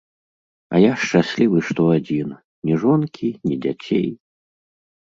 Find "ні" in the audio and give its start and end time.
2.71-2.81, 3.51-3.55